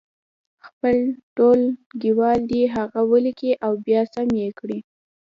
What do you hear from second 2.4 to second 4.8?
دې هغه ولیکي او بیا سم یې کړي.